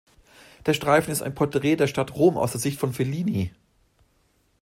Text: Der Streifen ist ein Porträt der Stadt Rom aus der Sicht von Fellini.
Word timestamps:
Der 0.65 0.73
Streifen 0.73 1.11
ist 1.11 1.21
ein 1.21 1.35
Porträt 1.35 1.75
der 1.75 1.85
Stadt 1.85 2.15
Rom 2.15 2.35
aus 2.35 2.53
der 2.53 2.59
Sicht 2.59 2.79
von 2.79 2.91
Fellini. 2.91 3.53